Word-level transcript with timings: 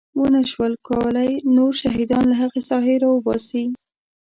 ونه 0.19 0.41
شول 0.51 0.73
کولی 0.87 1.31
نور 1.55 1.71
شهیدان 1.81 2.23
له 2.31 2.35
هغې 2.41 2.61
ساحې 2.69 2.95
راوباسي. 3.03 3.63